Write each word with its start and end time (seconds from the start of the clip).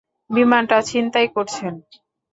বিমানটা 0.29 0.77
ছিনতাই 0.81 1.27
করছেন। 1.35 1.73